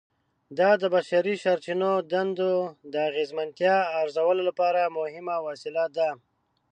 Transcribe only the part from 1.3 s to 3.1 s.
سرچینو دندو د